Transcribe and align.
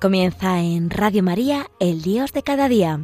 Comienza 0.00 0.60
en 0.60 0.88
Radio 0.88 1.22
María, 1.22 1.66
el 1.78 2.00
Dios 2.00 2.32
de 2.32 2.42
cada 2.42 2.70
día. 2.70 3.00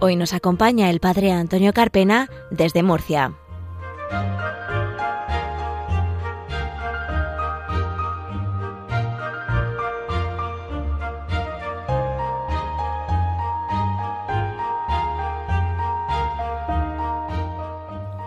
Hoy 0.00 0.16
nos 0.16 0.32
acompaña 0.32 0.88
el 0.88 1.00
Padre 1.00 1.32
Antonio 1.32 1.74
Carpena 1.74 2.30
desde 2.50 2.82
Murcia. 2.82 3.34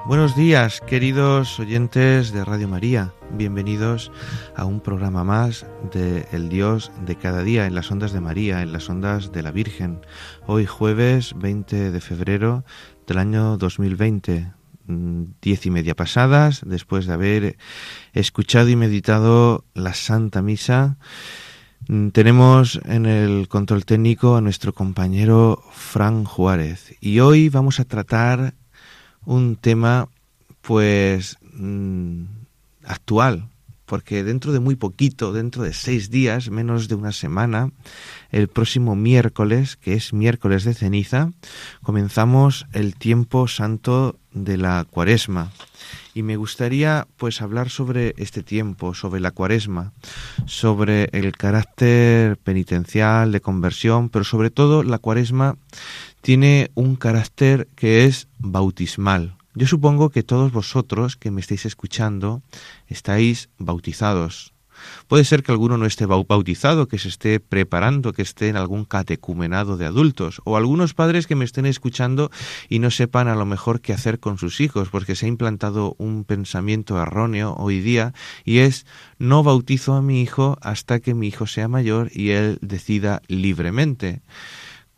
Buenos 0.05 0.35
días, 0.35 0.81
queridos 0.81 1.59
oyentes 1.59 2.31
de 2.31 2.45
Radio 2.45 2.67
María. 2.67 3.11
Bienvenidos 3.37 4.11
a 4.55 4.65
un 4.65 4.81
programa 4.81 5.23
más 5.23 5.65
de 5.93 6.27
El 6.31 6.49
Dios 6.49 6.91
de 7.05 7.15
cada 7.15 7.43
día 7.43 7.65
en 7.65 7.75
las 7.75 7.89
ondas 7.89 8.11
de 8.11 8.19
María, 8.19 8.61
en 8.61 8.73
las 8.73 8.89
ondas 8.89 9.31
de 9.31 9.41
la 9.41 9.51
Virgen. 9.51 10.01
Hoy 10.47 10.65
jueves 10.65 11.33
20 11.37 11.91
de 11.91 12.01
febrero 12.01 12.65
del 13.07 13.17
año 13.17 13.57
2020, 13.57 14.51
mm, 14.87 15.23
diez 15.41 15.65
y 15.65 15.71
media 15.71 15.95
pasadas, 15.95 16.61
después 16.65 17.05
de 17.05 17.13
haber 17.13 17.57
escuchado 18.13 18.69
y 18.69 18.75
meditado 18.75 19.63
la 19.73 19.93
Santa 19.93 20.41
Misa. 20.41 20.97
Mm, 21.87 22.09
tenemos 22.09 22.79
en 22.85 23.05
el 23.05 23.47
control 23.47 23.85
técnico 23.85 24.35
a 24.35 24.41
nuestro 24.41 24.73
compañero 24.73 25.63
Fran 25.71 26.25
Juárez 26.25 26.95
y 26.99 27.19
hoy 27.21 27.49
vamos 27.49 27.79
a 27.79 27.85
tratar 27.85 28.53
un 29.25 29.55
tema 29.55 30.09
pues 30.61 31.37
mm, 31.53 32.40
actual, 32.85 33.49
porque 33.91 34.23
dentro 34.23 34.53
de 34.53 34.61
muy 34.61 34.77
poquito, 34.77 35.33
dentro 35.33 35.63
de 35.63 35.73
seis 35.73 36.09
días, 36.09 36.49
menos 36.49 36.87
de 36.87 36.95
una 36.95 37.11
semana, 37.11 37.71
el 38.31 38.47
próximo 38.47 38.95
miércoles, 38.95 39.75
que 39.75 39.95
es 39.95 40.13
miércoles 40.13 40.63
de 40.63 40.73
ceniza, 40.73 41.31
comenzamos 41.83 42.67
el 42.71 42.95
tiempo 42.95 43.49
santo 43.49 44.17
de 44.31 44.55
la 44.55 44.85
cuaresma. 44.89 45.51
Y 46.13 46.23
me 46.23 46.37
gustaría 46.37 47.05
pues 47.17 47.41
hablar 47.41 47.69
sobre 47.69 48.13
este 48.15 48.43
tiempo, 48.43 48.93
sobre 48.93 49.19
la 49.19 49.31
cuaresma, 49.31 49.91
sobre 50.45 51.09
el 51.11 51.33
carácter 51.33 52.37
penitencial, 52.37 53.33
de 53.33 53.41
conversión, 53.41 54.07
pero 54.07 54.23
sobre 54.23 54.51
todo 54.51 54.83
la 54.83 54.99
cuaresma 54.99 55.57
tiene 56.21 56.71
un 56.75 56.95
carácter 56.95 57.67
que 57.75 58.05
es 58.05 58.29
bautismal. 58.39 59.35
Yo 59.53 59.67
supongo 59.67 60.09
que 60.09 60.23
todos 60.23 60.51
vosotros 60.51 61.17
que 61.17 61.29
me 61.29 61.41
estáis 61.41 61.65
escuchando 61.65 62.41
estáis 62.87 63.49
bautizados. 63.57 64.53
Puede 65.07 65.25
ser 65.25 65.43
que 65.43 65.51
alguno 65.51 65.77
no 65.77 65.85
esté 65.85 66.05
bautizado, 66.05 66.87
que 66.87 66.97
se 66.97 67.09
esté 67.09 67.39
preparando, 67.39 68.13
que 68.13 68.21
esté 68.21 68.47
en 68.47 68.55
algún 68.55 68.85
catecumenado 68.85 69.77
de 69.77 69.85
adultos, 69.85 70.41
o 70.45 70.57
algunos 70.57 70.93
padres 70.93 71.27
que 71.27 71.35
me 71.35 71.45
estén 71.45 71.65
escuchando 71.65 72.31
y 72.69 72.79
no 72.79 72.89
sepan 72.91 73.27
a 73.27 73.35
lo 73.35 73.45
mejor 73.45 73.81
qué 73.81 73.93
hacer 73.93 74.19
con 74.19 74.37
sus 74.37 74.61
hijos, 74.61 74.89
porque 74.89 75.15
se 75.15 75.25
ha 75.25 75.29
implantado 75.29 75.95
un 75.97 76.23
pensamiento 76.23 76.99
erróneo 76.99 77.55
hoy 77.57 77.81
día 77.81 78.13
y 78.43 78.59
es 78.59 78.85
no 79.19 79.43
bautizo 79.43 79.93
a 79.93 80.01
mi 80.01 80.21
hijo 80.21 80.57
hasta 80.61 80.99
que 80.99 81.13
mi 81.13 81.27
hijo 81.27 81.45
sea 81.45 81.67
mayor 81.67 82.09
y 82.13 82.31
él 82.31 82.57
decida 82.61 83.21
libremente 83.27 84.21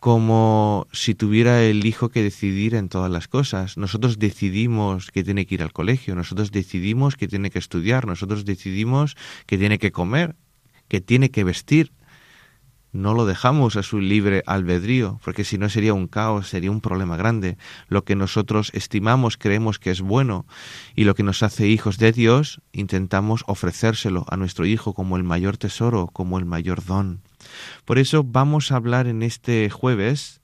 como 0.04 0.86
si 0.92 1.16
tuviera 1.16 1.64
el 1.64 1.86
hijo 1.86 2.10
que 2.10 2.22
decidir 2.22 2.76
en 2.76 2.90
todas 2.90 3.10
las 3.10 3.30
cosas. 3.30 3.78
Nosotros 3.78 4.20
decidimos 4.20 5.12
que 5.12 5.24
tiene 5.24 5.46
que 5.46 5.56
ir 5.56 5.64
al 5.64 5.72
colegio, 5.72 6.14
nosotros 6.14 6.52
decidimos 6.52 7.16
que 7.16 7.30
tiene 7.30 7.50
que 7.50 7.60
estudiar, 7.60 8.06
nosotros 8.06 8.44
decidimos 8.44 9.16
que 9.46 9.58
tiene 9.58 9.80
que 9.80 9.94
comer, 9.94 10.36
que 10.90 11.00
tiene 11.00 11.32
que 11.32 11.46
vestir. 11.46 11.94
No 12.94 13.16
lo 13.16 13.26
dejamos 13.26 13.76
a 13.76 13.82
su 13.82 14.00
libre 14.00 14.44
albedrío, 14.46 15.20
porque 15.26 15.44
si 15.44 15.58
no 15.58 15.68
sería 15.68 15.96
un 15.96 16.08
caos, 16.08 16.48
sería 16.48 16.70
un 16.70 16.80
problema 16.80 17.18
grande. 17.18 17.58
Lo 17.88 18.04
que 18.04 18.16
nosotros 18.16 18.70
estimamos, 18.76 19.36
creemos 19.36 19.80
que 19.80 19.90
es 19.90 20.02
bueno 20.02 20.46
y 20.96 21.06
lo 21.06 21.16
que 21.16 21.24
nos 21.24 21.42
hace 21.42 21.68
hijos 21.68 21.98
de 21.98 22.12
Dios, 22.12 22.62
intentamos 22.72 23.44
ofrecérselo 23.48 24.26
a 24.30 24.38
nuestro 24.38 24.68
hijo 24.68 24.94
como 24.94 25.18
el 25.18 25.24
mayor 25.24 25.58
tesoro, 25.58 26.08
como 26.14 26.38
el 26.38 26.46
mayor 26.46 26.86
don. 26.86 27.22
Por 27.84 27.98
eso 27.98 28.24
vamos 28.24 28.72
a 28.72 28.76
hablar 28.76 29.08
en 29.08 29.24
este 29.24 29.72
jueves, 29.72 30.42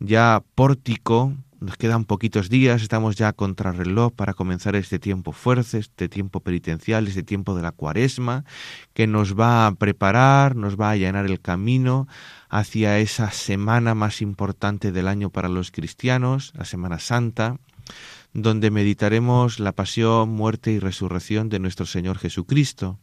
ya 0.00 0.42
pórtico, 0.56 1.34
nos 1.64 1.76
quedan 1.76 2.04
poquitos 2.04 2.50
días, 2.50 2.82
estamos 2.82 3.16
ya 3.16 3.32
contra 3.32 3.72
reloj 3.72 4.12
para 4.12 4.34
comenzar 4.34 4.76
este 4.76 4.98
tiempo 4.98 5.32
fuerte, 5.32 5.78
este 5.78 6.08
tiempo 6.08 6.40
penitencial, 6.40 7.08
este 7.08 7.22
tiempo 7.22 7.56
de 7.56 7.62
la 7.62 7.72
cuaresma, 7.72 8.44
que 8.92 9.06
nos 9.06 9.38
va 9.38 9.66
a 9.66 9.74
preparar, 9.74 10.56
nos 10.56 10.78
va 10.78 10.88
a 10.88 10.92
allanar 10.92 11.24
el 11.26 11.40
camino 11.40 12.06
hacia 12.50 12.98
esa 12.98 13.30
semana 13.30 13.94
más 13.94 14.20
importante 14.20 14.92
del 14.92 15.08
año 15.08 15.30
para 15.30 15.48
los 15.48 15.70
cristianos, 15.70 16.52
la 16.54 16.66
Semana 16.66 16.98
Santa, 16.98 17.56
donde 18.34 18.70
meditaremos 18.70 19.58
la 19.58 19.72
pasión, 19.72 20.28
muerte 20.28 20.72
y 20.72 20.78
resurrección 20.78 21.48
de 21.48 21.60
nuestro 21.60 21.86
Señor 21.86 22.18
Jesucristo. 22.18 22.98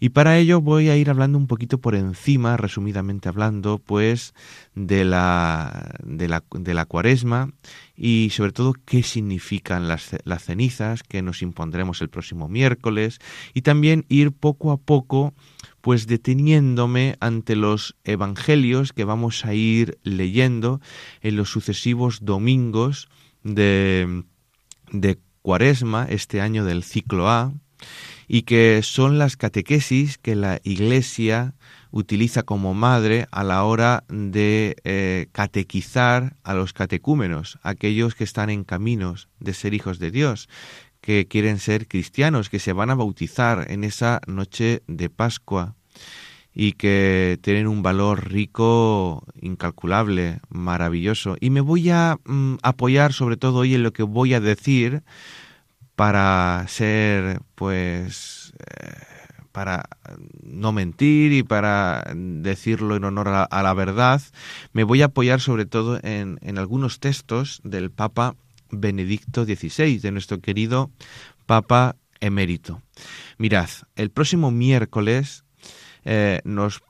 Y 0.00 0.10
para 0.10 0.38
ello 0.38 0.60
voy 0.60 0.88
a 0.88 0.96
ir 0.96 1.10
hablando 1.10 1.38
un 1.38 1.46
poquito 1.46 1.78
por 1.78 1.94
encima, 1.94 2.56
resumidamente 2.56 3.28
hablando, 3.28 3.78
pues 3.78 4.34
de 4.74 5.04
la, 5.04 5.94
de 6.02 6.28
la, 6.28 6.44
de 6.52 6.74
la 6.74 6.84
cuaresma 6.84 7.52
y 7.96 8.30
sobre 8.30 8.52
todo 8.52 8.74
qué 8.84 9.02
significan 9.02 9.88
las, 9.88 10.16
las 10.24 10.44
cenizas 10.44 11.02
que 11.02 11.22
nos 11.22 11.42
impondremos 11.42 12.00
el 12.02 12.08
próximo 12.08 12.48
miércoles 12.48 13.18
y 13.54 13.62
también 13.62 14.04
ir 14.08 14.32
poco 14.32 14.72
a 14.72 14.78
poco 14.78 15.32
pues 15.80 16.06
deteniéndome 16.06 17.16
ante 17.20 17.56
los 17.56 17.96
evangelios 18.04 18.92
que 18.92 19.04
vamos 19.04 19.44
a 19.44 19.54
ir 19.54 19.98
leyendo 20.02 20.80
en 21.20 21.36
los 21.36 21.50
sucesivos 21.50 22.24
domingos 22.24 23.08
de, 23.42 24.24
de 24.90 25.18
cuaresma, 25.42 26.06
este 26.08 26.40
año 26.40 26.64
del 26.64 26.82
ciclo 26.82 27.28
A, 27.28 27.52
y 28.28 28.42
que 28.42 28.80
son 28.82 29.18
las 29.18 29.36
catequesis 29.36 30.18
que 30.18 30.34
la 30.34 30.60
Iglesia 30.62 31.54
utiliza 31.90 32.42
como 32.42 32.74
madre 32.74 33.26
a 33.30 33.44
la 33.44 33.64
hora 33.64 34.04
de 34.08 34.76
eh, 34.84 35.26
catequizar 35.32 36.36
a 36.42 36.54
los 36.54 36.72
catecúmenos, 36.72 37.58
aquellos 37.62 38.14
que 38.14 38.24
están 38.24 38.50
en 38.50 38.64
caminos 38.64 39.28
de 39.38 39.54
ser 39.54 39.74
hijos 39.74 39.98
de 39.98 40.10
Dios, 40.10 40.48
que 41.00 41.26
quieren 41.28 41.58
ser 41.58 41.86
cristianos, 41.86 42.48
que 42.48 42.58
se 42.58 42.72
van 42.72 42.90
a 42.90 42.94
bautizar 42.94 43.70
en 43.70 43.84
esa 43.84 44.20
noche 44.26 44.82
de 44.86 45.10
Pascua 45.10 45.76
y 46.54 46.72
que 46.72 47.38
tienen 47.42 47.66
un 47.66 47.82
valor 47.82 48.30
rico, 48.30 49.24
incalculable, 49.40 50.40
maravilloso. 50.48 51.36
Y 51.40 51.50
me 51.50 51.60
voy 51.60 51.90
a 51.90 52.18
mm, 52.24 52.54
apoyar 52.62 53.12
sobre 53.12 53.36
todo 53.36 53.60
hoy 53.60 53.74
en 53.74 53.82
lo 53.82 53.92
que 53.92 54.04
voy 54.04 54.34
a 54.34 54.40
decir, 54.40 55.02
para 55.96 56.64
ser, 56.68 57.40
pues, 57.54 58.52
eh, 58.58 58.92
para 59.52 59.84
no 60.42 60.72
mentir 60.72 61.32
y 61.32 61.42
para 61.42 62.04
decirlo 62.14 62.96
en 62.96 63.04
honor 63.04 63.28
a, 63.28 63.62
la 63.62 63.74
verdad, 63.74 64.20
me 64.72 64.82
voy 64.82 65.02
a 65.02 65.06
apoyar 65.06 65.40
sobre 65.40 65.66
todo 65.66 66.00
en, 66.02 66.38
en 66.42 66.58
algunos 66.58 66.98
textos 66.98 67.60
del 67.62 67.90
Papa 67.90 68.34
Benedicto 68.70 69.44
XVI, 69.44 69.98
de 69.98 70.10
nuestro 70.10 70.40
querido 70.40 70.90
Papa 71.46 71.96
emérito. 72.20 72.82
Mirad, 73.38 73.68
el 73.96 74.10
próximo 74.10 74.50
miércoles 74.50 75.44
eh, 76.04 76.40
nos 76.44 76.82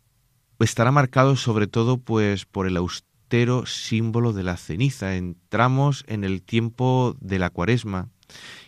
estará 0.60 0.90
marcado 0.90 1.36
sobre 1.36 1.66
todo 1.66 1.98
pues 1.98 2.46
por 2.46 2.66
el 2.66 2.76
austero 2.76 3.66
símbolo 3.66 4.32
de 4.32 4.42
la 4.44 4.56
ceniza. 4.56 5.16
Entramos 5.16 6.04
en 6.06 6.24
el 6.24 6.42
tiempo 6.42 7.16
de 7.20 7.38
la 7.38 7.50
cuaresma 7.50 8.08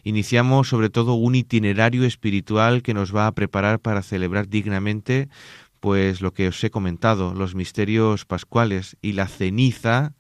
Iniciamos 0.05 0.69
sobre 0.69 0.91
todo 0.91 1.15
un 1.15 1.35
itinerario 1.35 2.05
espiritual 2.05 2.83
que 2.83 2.95
nos 2.95 3.15
va 3.15 3.27
a 3.27 3.33
preparar 3.33 3.81
para 3.81 4.03
celebrar 4.03 4.49
dignamente 4.49 5.29
pues 5.81 6.21
lo 6.21 6.33
que 6.33 6.49
os 6.49 6.65
he 6.65 6.71
comentado, 6.71 7.35
los 7.35 7.55
misterios 7.55 8.25
pascuales 8.25 8.97
y 9.03 9.13
la 9.13 9.29
ceniza 9.29 10.15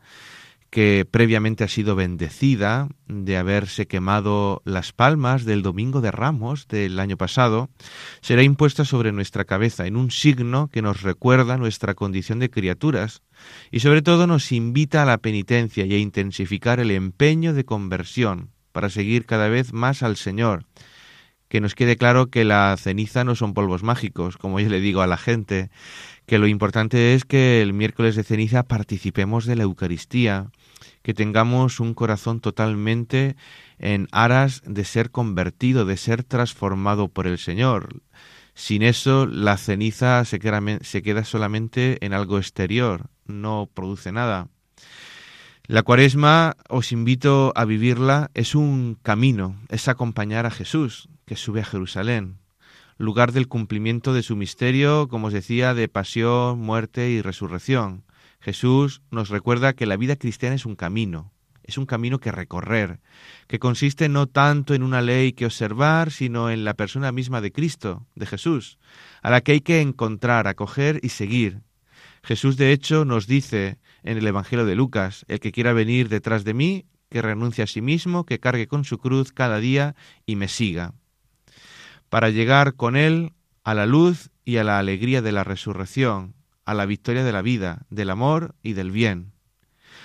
que 0.70 1.06
previamente 1.10 1.64
ha 1.64 1.68
sido 1.68 1.96
bendecida 1.96 2.88
de 3.06 3.36
haberse 3.36 3.86
quemado 3.86 4.60
las 4.64 4.92
palmas 4.92 5.44
del 5.44 5.62
Domingo 5.62 6.00
de 6.00 6.10
Ramos 6.10 6.68
del 6.68 6.98
año 6.98 7.16
pasado, 7.16 7.70
será 8.20 8.42
impuesta 8.42 8.84
sobre 8.84 9.12
nuestra 9.12 9.44
cabeza 9.44 9.86
en 9.86 9.96
un 9.96 10.10
signo 10.10 10.68
que 10.68 10.82
nos 10.82 11.02
recuerda 11.02 11.56
nuestra 11.56 11.94
condición 11.94 12.40
de 12.40 12.50
criaturas 12.50 13.22
y 13.70 13.80
sobre 13.80 14.02
todo 14.02 14.26
nos 14.26 14.52
invita 14.52 15.02
a 15.02 15.06
la 15.06 15.18
penitencia 15.18 15.86
y 15.86 15.94
a 15.94 15.98
intensificar 15.98 16.80
el 16.80 16.90
empeño 16.90 17.54
de 17.54 17.64
conversión 17.64 18.50
para 18.76 18.90
seguir 18.90 19.24
cada 19.24 19.48
vez 19.48 19.72
más 19.72 20.02
al 20.02 20.18
Señor. 20.18 20.66
Que 21.48 21.62
nos 21.62 21.74
quede 21.74 21.96
claro 21.96 22.26
que 22.26 22.44
la 22.44 22.76
ceniza 22.78 23.24
no 23.24 23.34
son 23.34 23.54
polvos 23.54 23.82
mágicos, 23.82 24.36
como 24.36 24.60
yo 24.60 24.68
le 24.68 24.80
digo 24.80 25.00
a 25.00 25.06
la 25.06 25.16
gente, 25.16 25.70
que 26.26 26.36
lo 26.36 26.46
importante 26.46 27.14
es 27.14 27.24
que 27.24 27.62
el 27.62 27.72
miércoles 27.72 28.16
de 28.16 28.22
ceniza 28.22 28.64
participemos 28.64 29.46
de 29.46 29.56
la 29.56 29.62
Eucaristía, 29.62 30.50
que 31.02 31.14
tengamos 31.14 31.80
un 31.80 31.94
corazón 31.94 32.40
totalmente 32.40 33.36
en 33.78 34.08
aras 34.12 34.60
de 34.66 34.84
ser 34.84 35.10
convertido, 35.10 35.86
de 35.86 35.96
ser 35.96 36.22
transformado 36.22 37.08
por 37.08 37.26
el 37.26 37.38
Señor. 37.38 38.02
Sin 38.52 38.82
eso, 38.82 39.24
la 39.24 39.56
ceniza 39.56 40.22
se 40.26 40.38
queda, 40.38 40.60
se 40.82 41.00
queda 41.00 41.24
solamente 41.24 41.96
en 42.04 42.12
algo 42.12 42.36
exterior, 42.36 43.08
no 43.24 43.70
produce 43.72 44.12
nada. 44.12 44.48
La 45.68 45.82
cuaresma, 45.82 46.56
os 46.68 46.92
invito 46.92 47.52
a 47.56 47.64
vivirla, 47.64 48.30
es 48.34 48.54
un 48.54 48.96
camino, 49.02 49.60
es 49.68 49.88
acompañar 49.88 50.46
a 50.46 50.52
Jesús, 50.52 51.08
que 51.24 51.34
sube 51.34 51.60
a 51.60 51.64
Jerusalén, 51.64 52.38
lugar 52.98 53.32
del 53.32 53.48
cumplimiento 53.48 54.14
de 54.14 54.22
su 54.22 54.36
misterio, 54.36 55.08
como 55.08 55.26
os 55.26 55.32
decía, 55.32 55.74
de 55.74 55.88
pasión, 55.88 56.60
muerte 56.60 57.10
y 57.10 57.20
resurrección. 57.20 58.04
Jesús 58.38 59.02
nos 59.10 59.28
recuerda 59.28 59.72
que 59.72 59.86
la 59.86 59.96
vida 59.96 60.14
cristiana 60.14 60.54
es 60.54 60.66
un 60.66 60.76
camino, 60.76 61.32
es 61.64 61.78
un 61.78 61.86
camino 61.86 62.20
que 62.20 62.30
recorrer, 62.30 63.00
que 63.48 63.58
consiste 63.58 64.08
no 64.08 64.28
tanto 64.28 64.72
en 64.72 64.84
una 64.84 65.02
ley 65.02 65.32
que 65.32 65.46
observar, 65.46 66.12
sino 66.12 66.48
en 66.48 66.64
la 66.64 66.74
persona 66.74 67.10
misma 67.10 67.40
de 67.40 67.50
Cristo, 67.50 68.06
de 68.14 68.26
Jesús, 68.26 68.78
a 69.20 69.30
la 69.30 69.40
que 69.40 69.50
hay 69.50 69.60
que 69.62 69.80
encontrar, 69.80 70.46
acoger 70.46 71.00
y 71.02 71.08
seguir. 71.08 71.62
Jesús, 72.22 72.56
de 72.56 72.70
hecho, 72.70 73.04
nos 73.04 73.26
dice 73.26 73.78
en 74.06 74.18
el 74.18 74.26
Evangelio 74.26 74.64
de 74.64 74.76
Lucas, 74.76 75.24
el 75.28 75.40
que 75.40 75.52
quiera 75.52 75.72
venir 75.72 76.08
detrás 76.08 76.44
de 76.44 76.54
mí, 76.54 76.86
que 77.10 77.22
renuncie 77.22 77.64
a 77.64 77.66
sí 77.66 77.82
mismo, 77.82 78.24
que 78.24 78.40
cargue 78.40 78.68
con 78.68 78.84
su 78.84 78.98
cruz 78.98 79.32
cada 79.32 79.58
día 79.58 79.94
y 80.24 80.36
me 80.36 80.48
siga, 80.48 80.94
para 82.08 82.30
llegar 82.30 82.74
con 82.74 82.96
él 82.96 83.32
a 83.64 83.74
la 83.74 83.84
luz 83.84 84.30
y 84.44 84.56
a 84.58 84.64
la 84.64 84.78
alegría 84.78 85.22
de 85.22 85.32
la 85.32 85.44
resurrección, 85.44 86.34
a 86.64 86.74
la 86.74 86.86
victoria 86.86 87.24
de 87.24 87.32
la 87.32 87.42
vida, 87.42 87.82
del 87.90 88.10
amor 88.10 88.54
y 88.62 88.72
del 88.72 88.90
bien. 88.90 89.32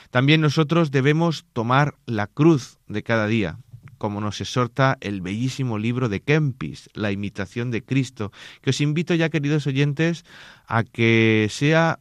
También 0.09 0.42
nosotros 0.42 0.92
debemos 0.92 1.45
tomar 1.53 1.95
la 2.06 2.27
cruz 2.27 2.80
de 2.88 3.03
cada 3.03 3.27
día, 3.27 3.59
como 3.98 4.19
nos 4.19 4.42
exhorta 4.42 4.98
el 5.00 5.21
bellísimo 5.21 5.77
libro 5.77 6.09
de 6.09 6.21
Kempis, 6.21 6.89
La 6.94 7.12
imitación 7.12 7.69
de 7.69 7.83
Cristo, 7.83 8.31
que 8.62 8.71
os 8.71 8.81
invito 8.81 9.13
ya, 9.13 9.30
queridos 9.30 9.68
oyentes, 9.68 10.25
a 10.68 10.83
que 10.83 11.48
sea 11.51 12.00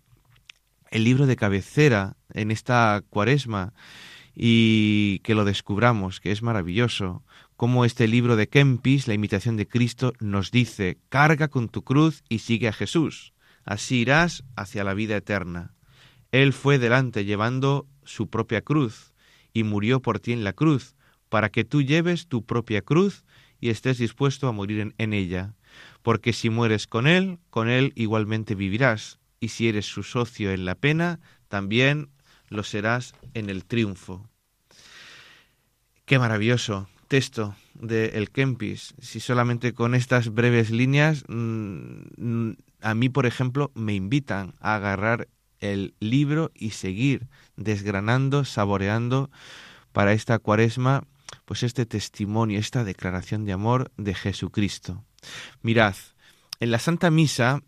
el 0.90 1.04
libro 1.04 1.26
de 1.26 1.36
cabecera 1.36 2.16
en 2.32 2.50
esta 2.50 3.02
cuaresma 3.10 3.72
y 4.34 5.20
que 5.20 5.34
lo 5.34 5.44
descubramos, 5.44 6.20
que 6.20 6.32
es 6.32 6.42
maravilloso, 6.42 7.24
como 7.56 7.84
este 7.84 8.08
libro 8.08 8.36
de 8.36 8.48
Kempis, 8.48 9.06
La 9.06 9.14
imitación 9.14 9.56
de 9.56 9.68
Cristo, 9.68 10.12
nos 10.20 10.50
dice, 10.50 10.98
carga 11.08 11.48
con 11.48 11.68
tu 11.68 11.82
cruz 11.82 12.24
y 12.28 12.38
sigue 12.38 12.68
a 12.68 12.72
Jesús, 12.72 13.34
así 13.64 13.98
irás 13.98 14.44
hacia 14.56 14.84
la 14.84 14.94
vida 14.94 15.16
eterna. 15.16 15.74
Él 16.32 16.52
fue 16.52 16.78
delante 16.78 17.24
llevando 17.24 17.86
su 18.04 18.28
propia 18.28 18.62
cruz 18.62 19.12
y 19.52 19.64
murió 19.64 20.00
por 20.00 20.20
ti 20.20 20.32
en 20.32 20.44
la 20.44 20.52
cruz, 20.52 20.96
para 21.28 21.50
que 21.50 21.64
tú 21.64 21.82
lleves 21.82 22.26
tu 22.26 22.44
propia 22.44 22.82
cruz 22.82 23.24
y 23.60 23.68
estés 23.70 23.98
dispuesto 23.98 24.48
a 24.48 24.52
morir 24.52 24.94
en, 24.96 25.12
ella. 25.12 25.54
Porque 26.02 26.32
si 26.32 26.50
mueres 26.50 26.86
con 26.86 27.06
Él, 27.06 27.38
con 27.50 27.68
Él 27.68 27.92
igualmente 27.94 28.54
vivirás, 28.54 29.19
y 29.40 29.48
si 29.48 29.68
eres 29.68 29.86
su 29.86 30.02
socio 30.02 30.52
en 30.52 30.64
la 30.64 30.74
pena, 30.74 31.18
también 31.48 32.10
lo 32.48 32.62
serás 32.62 33.14
en 33.34 33.48
el 33.48 33.64
triunfo. 33.64 34.28
Qué 36.04 36.18
maravilloso 36.18 36.88
texto 37.08 37.56
de 37.74 38.10
El 38.14 38.30
Kempis. 38.30 38.94
Si 39.00 39.18
solamente 39.18 39.72
con 39.72 39.94
estas 39.94 40.32
breves 40.32 40.70
líneas, 40.70 41.24
mm, 41.28 42.52
a 42.82 42.94
mí, 42.94 43.08
por 43.08 43.26
ejemplo, 43.26 43.72
me 43.74 43.94
invitan 43.94 44.54
a 44.60 44.76
agarrar 44.76 45.28
el 45.58 45.94
libro 46.00 46.52
y 46.54 46.70
seguir 46.70 47.28
desgranando, 47.56 48.44
saboreando 48.44 49.30
para 49.92 50.12
esta 50.12 50.38
cuaresma, 50.38 51.04
pues 51.44 51.62
este 51.62 51.86
testimonio, 51.86 52.58
esta 52.58 52.84
declaración 52.84 53.44
de 53.44 53.52
amor 53.52 53.90
de 53.96 54.14
Jesucristo. 54.14 55.04
Mirad, 55.62 55.94
en 56.60 56.70
la 56.70 56.78
Santa 56.78 57.10
Misa 57.10 57.62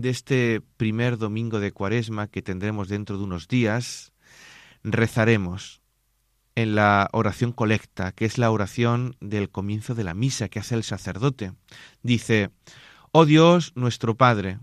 de 0.00 0.10
este 0.10 0.62
primer 0.76 1.18
domingo 1.18 1.60
de 1.60 1.72
cuaresma 1.72 2.28
que 2.28 2.42
tendremos 2.42 2.88
dentro 2.88 3.18
de 3.18 3.24
unos 3.24 3.48
días, 3.48 4.12
rezaremos 4.82 5.82
en 6.54 6.74
la 6.74 7.08
oración 7.12 7.52
colecta, 7.52 8.12
que 8.12 8.24
es 8.24 8.36
la 8.36 8.50
oración 8.50 9.16
del 9.20 9.48
comienzo 9.48 9.94
de 9.94 10.04
la 10.04 10.14
misa 10.14 10.48
que 10.48 10.58
hace 10.58 10.74
el 10.74 10.82
sacerdote. 10.82 11.52
Dice, 12.02 12.50
Oh 13.12 13.26
Dios 13.26 13.72
nuestro 13.76 14.16
Padre, 14.16 14.58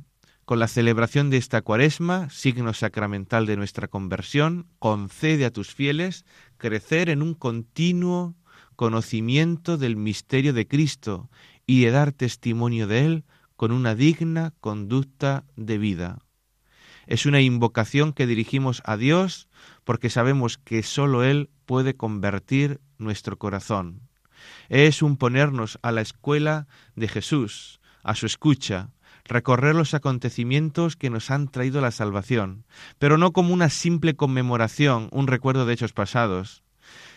con 0.46 0.60
la 0.60 0.68
celebración 0.68 1.30
de 1.30 1.38
esta 1.38 1.62
cuaresma, 1.62 2.30
signo 2.30 2.74
sacramental 2.74 3.46
de 3.46 3.58
nuestra 3.58 3.88
conversión, 3.88 4.68
concede 4.78 5.46
a 5.46 5.52
tus 5.52 5.74
fieles 5.74 6.26
crecer 6.58 7.10
en 7.10 7.22
un 7.22 7.34
continuo 7.34 8.36
conocimiento 8.76 9.78
del 9.78 9.96
misterio 9.96 10.54
de 10.54 10.68
Cristo 10.68 11.30
y 11.66 11.84
de 11.84 11.92
dar 11.92 12.12
testimonio 12.12 12.88
de 12.88 13.06
Él 13.06 13.24
con 13.56 13.72
una 13.72 13.96
digna 13.96 14.54
conducta 14.60 15.46
de 15.56 15.78
vida. 15.78 16.20
Es 17.08 17.26
una 17.26 17.42
invocación 17.42 18.14
que 18.14 18.28
dirigimos 18.28 18.82
a 18.86 18.98
Dios 18.98 19.48
porque 19.84 20.10
sabemos 20.10 20.58
que 20.58 20.84
sólo 20.84 21.24
Él 21.24 21.50
puede 21.66 21.96
convertir 21.96 22.82
nuestro 22.98 23.38
corazón. 23.38 24.02
Es 24.70 25.02
un 25.02 25.18
ponernos 25.18 25.80
a 25.82 25.92
la 25.92 26.02
escuela 26.02 26.68
de 26.96 27.08
Jesús, 27.08 27.80
a 28.04 28.16
su 28.16 28.26
escucha, 28.26 28.90
recorrer 29.24 29.76
los 29.76 29.94
acontecimientos 29.94 30.96
que 30.96 31.10
nos 31.10 31.32
han 31.32 31.48
traído 31.48 31.82
la 31.82 31.92
salvación, 31.92 32.66
pero 33.00 33.18
no 33.18 33.32
como 33.34 33.54
una 33.54 33.70
simple 33.70 34.16
conmemoración, 34.16 35.10
un 35.12 35.28
recuerdo 35.28 35.66
de 35.66 35.74
hechos 35.74 35.94
pasados, 35.94 36.64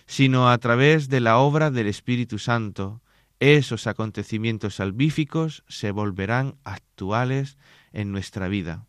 sino 0.06 0.50
a 0.50 0.56
través 0.58 1.08
de 1.08 1.20
la 1.20 1.38
obra 1.38 1.70
del 1.70 1.87
Espíritu 1.87 2.38
Santo. 2.38 3.02
Esos 3.40 3.87
acontecimientos 3.87 4.76
salvíficos 4.76 5.64
se 5.69 5.93
volverán 5.93 6.56
actuales 6.64 7.56
en 7.93 8.11
nuestra 8.11 8.49
vida. 8.49 8.87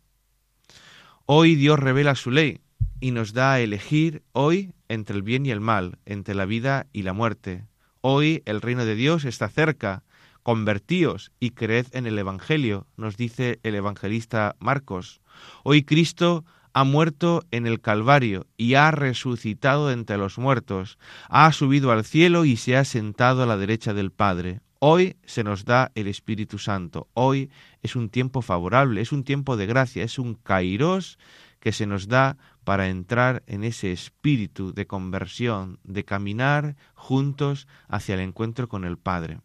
Hoy 1.26 1.54
Dios 1.54 1.78
revela 1.78 2.16
su 2.16 2.30
ley 2.30 2.60
y 3.00 3.12
nos 3.12 3.32
da 3.32 3.52
a 3.52 3.60
elegir 3.60 4.24
hoy 4.32 4.74
entre 4.88 5.16
el 5.16 5.22
bien 5.22 5.46
y 5.46 5.50
el 5.50 5.60
mal, 5.60 5.98
entre 6.04 6.34
la 6.34 6.46
vida 6.46 6.88
y 6.92 7.02
la 7.02 7.12
muerte. 7.12 7.66
Hoy 8.00 8.42
el 8.44 8.60
reino 8.60 8.84
de 8.84 8.96
Dios 8.96 9.24
está 9.24 9.48
cerca, 9.48 10.02
Convertíos 10.42 11.32
y 11.38 11.50
creed 11.50 11.86
en 11.92 12.06
el 12.06 12.18
Evangelio, 12.18 12.86
nos 12.96 13.18
dice 13.18 13.60
el 13.62 13.74
evangelista 13.74 14.56
Marcos. 14.58 15.20
Hoy 15.64 15.82
Cristo 15.82 16.46
ha 16.72 16.84
muerto 16.84 17.44
en 17.50 17.66
el 17.66 17.80
Calvario 17.80 18.46
y 18.56 18.74
ha 18.74 18.90
resucitado 18.90 19.90
entre 19.90 20.16
los 20.16 20.38
muertos, 20.38 20.98
ha 21.28 21.50
subido 21.52 21.92
al 21.92 22.04
cielo 22.04 22.44
y 22.44 22.56
se 22.56 22.76
ha 22.76 22.84
sentado 22.84 23.42
a 23.42 23.46
la 23.46 23.56
derecha 23.56 23.94
del 23.94 24.10
Padre. 24.10 24.60
Hoy 24.78 25.16
se 25.26 25.44
nos 25.44 25.64
da 25.64 25.92
el 25.94 26.06
Espíritu 26.06 26.58
Santo. 26.58 27.08
Hoy 27.12 27.50
es 27.82 27.96
un 27.96 28.08
tiempo 28.08 28.40
favorable, 28.40 29.00
es 29.00 29.12
un 29.12 29.24
tiempo 29.24 29.56
de 29.56 29.66
gracia, 29.66 30.04
es 30.04 30.18
un 30.18 30.34
kairos 30.34 31.18
que 31.60 31.72
se 31.72 31.86
nos 31.86 32.08
da 32.08 32.38
para 32.64 32.88
entrar 32.88 33.42
en 33.46 33.64
ese 33.64 33.92
espíritu 33.92 34.72
de 34.72 34.86
conversión, 34.86 35.78
de 35.84 36.04
caminar 36.04 36.76
juntos 36.94 37.68
hacia 37.88 38.14
el 38.14 38.20
encuentro 38.20 38.68
con 38.68 38.84
el 38.84 38.96
Padre. 38.96 39.40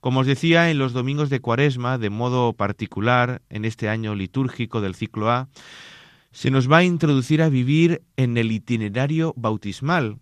Como 0.00 0.20
os 0.20 0.26
decía, 0.26 0.70
en 0.70 0.78
los 0.78 0.92
domingos 0.92 1.30
de 1.30 1.40
Cuaresma, 1.40 1.98
de 1.98 2.10
modo 2.10 2.52
particular, 2.52 3.42
en 3.48 3.64
este 3.64 3.88
año 3.88 4.14
litúrgico 4.14 4.80
del 4.80 4.94
ciclo 4.94 5.30
A, 5.30 5.48
se 6.36 6.50
nos 6.50 6.70
va 6.70 6.76
a 6.76 6.84
introducir 6.84 7.40
a 7.40 7.48
vivir 7.48 8.02
en 8.18 8.36
el 8.36 8.52
itinerario 8.52 9.32
bautismal, 9.38 10.18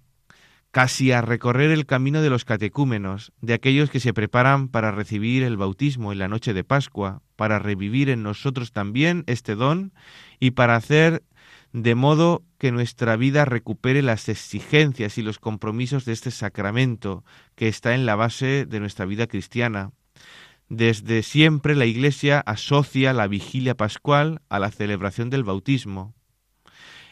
casi 0.71 1.11
a 1.11 1.23
recorrer 1.23 1.73
el 1.73 1.87
camino 1.87 2.23
de 2.23 2.31
los 2.31 2.45
catecúmenos, 2.45 3.33
de 3.41 3.53
aquellos 3.53 3.91
que 3.91 3.99
se 3.99 4.15
preparan 4.15 4.69
para 4.69 4.93
recibir 4.93 5.43
el 5.43 5.57
bautismo 5.57 6.13
en 6.13 6.21
la 6.21 6.29
noche 6.29 6.55
de 6.55 6.63
Pascua, 6.63 7.21
para 7.35 7.59
revivir 7.59 8.11
en 8.11 8.23
nosotros 8.23 8.71
también 8.71 9.25
este 9.27 9.57
don 9.57 9.93
y 10.39 10.53
para 10.53 10.77
hacer 10.77 11.25
de 11.73 11.97
modo 11.97 12.45
que 12.59 12.71
nuestra 12.71 13.17
vida 13.17 13.45
recupere 13.45 14.01
las 14.01 14.29
exigencias 14.29 15.19
y 15.19 15.23
los 15.23 15.41
compromisos 15.41 16.05
de 16.05 16.13
este 16.13 16.31
sacramento 16.31 17.25
que 17.57 17.67
está 17.67 17.93
en 17.93 18.07
la 18.07 18.15
base 18.15 18.67
de 18.67 18.79
nuestra 18.79 19.05
vida 19.05 19.27
cristiana. 19.27 19.91
Desde 20.69 21.23
siempre 21.23 21.75
la 21.77 21.87
Iglesia 21.87 22.41
asocia 22.41 23.13
la 23.13 23.27
vigilia 23.27 23.75
pascual 23.77 24.41
a 24.49 24.59
la 24.59 24.71
celebración 24.71 25.31
del 25.31 25.45
bautismo. 25.45 26.15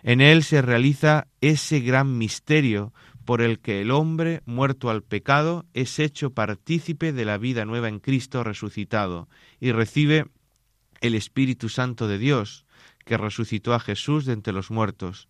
En 0.02 0.20
él 0.20 0.42
se 0.42 0.62
realiza 0.62 1.28
ese 1.40 1.80
gran 1.80 2.18
misterio 2.18 2.92
por 3.24 3.40
el 3.40 3.60
que 3.60 3.80
el 3.80 3.90
hombre, 3.90 4.42
muerto 4.46 4.90
al 4.90 5.02
pecado, 5.02 5.64
es 5.74 5.98
hecho 5.98 6.32
partícipe 6.32 7.12
de 7.12 7.24
la 7.24 7.38
vida 7.38 7.64
nueva 7.64 7.88
en 7.88 8.00
Cristo 8.00 8.42
resucitado 8.42 9.28
y 9.60 9.70
recibe 9.70 10.26
el 11.00 11.14
Espíritu 11.14 11.68
Santo 11.68 12.08
de 12.08 12.18
Dios, 12.18 12.64
que 13.04 13.16
resucitó 13.16 13.74
a 13.74 13.80
Jesús 13.80 14.24
de 14.24 14.32
entre 14.32 14.52
los 14.52 14.70
muertos. 14.70 15.28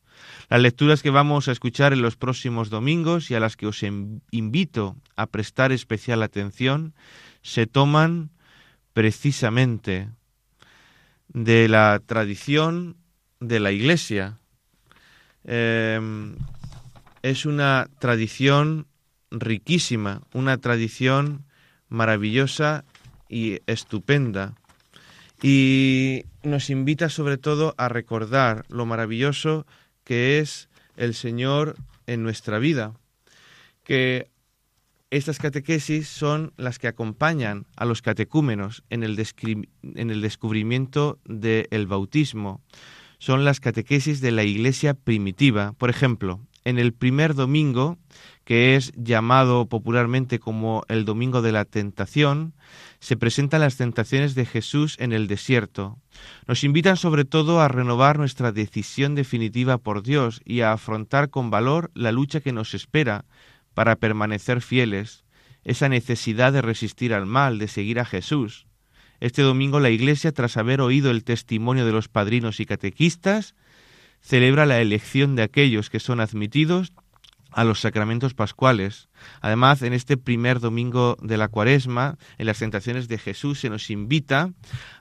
Las 0.49 0.61
lecturas 0.61 1.03
que 1.03 1.11
vamos 1.11 1.49
a 1.49 1.53
escuchar 1.53 1.93
en 1.93 2.03
los 2.03 2.17
próximos 2.17 2.71
domingos 2.71 3.31
y 3.31 3.35
a 3.35 3.41
las 3.41 3.57
que 3.57 3.67
os 3.67 3.83
invito 3.83 4.97
a 5.17 5.27
prestar 5.27 5.73
especial 5.73 6.23
atención 6.23 6.95
se 7.43 7.67
toman 7.67 8.31
precisamente 8.93 10.11
de 11.29 11.69
la 11.69 12.01
tradición 12.05 12.97
de 13.41 13.61
la 13.61 13.73
Iglesia. 13.73 14.39
Em, 15.45 16.37
es 17.23 17.47
una 17.47 17.89
tradición 17.99 18.87
riquísima, 19.31 20.23
una 20.35 20.59
tradición 20.59 21.47
maravillosa 21.89 22.85
y 23.29 23.61
estupenda 23.67 24.55
y 25.43 26.25
nos 26.45 26.71
invita 26.71 27.09
sobre 27.09 27.37
todo 27.37 27.75
a 27.77 27.89
recordar 27.89 28.65
lo 28.69 28.87
maravilloso 28.87 29.67
que 30.13 30.41
es 30.41 30.69
el 30.99 31.15
Señor 31.15 31.75
en 32.07 32.23
nuestra 32.23 32.59
vida, 32.59 32.93
que 33.83 34.29
estas 35.09 35.39
catequesis 35.39 36.07
son 36.07 36.53
las 36.59 36.79
que 36.79 36.87
acompañan 36.87 37.65
a 37.79 37.87
los 37.87 38.03
catecúmenos 38.03 38.85
en 38.91 39.05
el, 39.05 39.19
en 39.83 40.11
el 40.11 40.21
descubrimiento 40.21 41.19
del 41.25 41.87
bautismo. 41.87 42.61
Son 43.21 43.47
las 43.47 43.59
catequesis 43.59 44.21
de 44.21 44.33
la 44.33 44.45
iglesia 44.45 44.93
primitiva. 44.93 45.73
Por 45.79 45.89
ejemplo, 45.89 46.41
en 46.65 46.79
el 46.79 46.93
primer 46.93 47.35
domingo, 47.35 47.99
que 48.45 48.77
es 48.77 48.93
llamado 48.97 49.67
popularmente 49.67 50.39
como 50.39 50.85
el 50.89 51.05
Domingo 51.05 51.43
de 51.43 51.53
la 51.53 51.65
Tentación, 51.65 52.55
se 53.01 53.17
presentan 53.17 53.61
las 53.61 53.77
tentaciones 53.77 54.35
de 54.35 54.47
Jesús 54.47 54.97
en 54.99 55.13
el 55.13 55.27
desierto. 55.27 55.99
Nos 56.47 56.65
invitan 56.65 56.97
sobre 56.97 57.25
todo 57.25 57.61
a 57.61 57.69
renovar 57.69 58.19
nuestra 58.19 58.53
decisión 58.53 59.15
definitiva 59.15 59.79
por 59.79 60.03
Dios 60.03 60.41
y 60.45 60.61
a 60.61 60.73
afrontar 60.73 61.31
con 61.31 61.51
valor 61.51 61.91
la 61.95 62.13
lucha 62.13 62.41
que 62.41 62.53
nos 62.53 62.75
espera 62.75 63.25
para 63.75 63.97
permanecer 63.97 64.61
fieles, 64.61 65.25
esa 65.65 65.89
necesidad 65.89 66.53
de 66.53 66.63
resistir 66.63 67.15
al 67.15 67.27
mal, 67.27 67.59
de 67.59 67.69
seguir 67.69 68.01
a 68.01 68.05
Jesús. 68.05 68.67
Este 69.21 69.43
domingo 69.43 69.79
la 69.79 69.91
Iglesia, 69.91 70.33
tras 70.33 70.57
haber 70.57 70.81
oído 70.81 71.11
el 71.13 71.23
testimonio 71.23 71.87
de 71.87 71.93
los 71.93 72.09
padrinos 72.09 72.59
y 72.59 72.67
catequistas, 72.67 73.55
celebra 74.23 74.65
la 74.65 74.81
elección 74.81 75.37
de 75.37 75.43
aquellos 75.43 75.91
que 75.91 76.01
son 76.01 76.21
admitidos 76.21 76.93
a 77.51 77.65
los 77.65 77.81
sacramentos 77.81 78.35
pascuales. 78.35 79.09
Además, 79.41 79.83
en 79.83 79.93
este 79.93 80.17
primer 80.17 80.59
domingo 80.59 81.17
de 81.21 81.37
la 81.37 81.49
cuaresma, 81.49 82.17
en 82.39 82.47
las 82.47 82.59
tentaciones 82.59 83.09
de 83.09 83.19
Jesús, 83.19 83.61
se 83.61 83.69
nos 83.69 83.91
invita 83.91 84.53